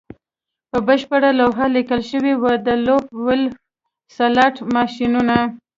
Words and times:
په 0.71 0.77
بشپړه 0.87 1.29
لوحه 1.39 1.65
لیکل 1.75 2.01
شوي 2.11 2.33
وو 2.37 2.53
د 2.65 2.67
لون 2.85 3.03
وولف 3.23 3.53
سلاټ 4.17 4.55
ماشینونه 4.75 5.37